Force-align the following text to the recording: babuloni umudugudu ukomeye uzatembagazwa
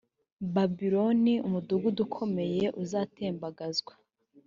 babuloni 0.53 1.33
umudugudu 1.47 1.99
ukomeye 2.07 2.65
uzatembagazwa 2.81 3.93